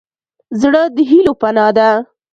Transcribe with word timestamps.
زړه 0.61 0.81
د 0.95 0.97
هيلو 1.09 1.33
پناه 1.41 1.71
ده. 1.77 1.89